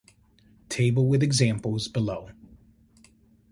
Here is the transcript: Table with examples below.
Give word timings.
Table 0.69 1.07
with 1.07 1.21
examples 1.21 1.87
below. 1.87 2.29